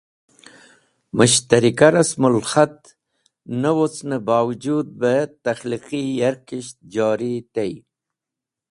[1.17, 2.79] Mushtarika Rasmul Khat
[3.61, 7.71] ne wocne bawujud be takhliqi yarkisht jori tey.